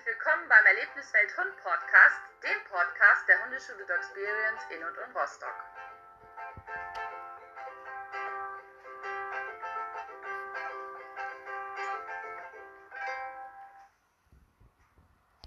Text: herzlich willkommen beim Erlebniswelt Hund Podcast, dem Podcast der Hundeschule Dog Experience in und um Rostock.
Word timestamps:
herzlich 0.00 0.16
willkommen 0.16 0.48
beim 0.48 0.64
Erlebniswelt 0.64 1.36
Hund 1.36 1.54
Podcast, 1.62 2.20
dem 2.42 2.64
Podcast 2.70 3.28
der 3.28 3.44
Hundeschule 3.44 3.84
Dog 3.84 3.98
Experience 3.98 4.62
in 4.70 4.82
und 4.82 4.96
um 4.96 5.16
Rostock. 5.16 5.54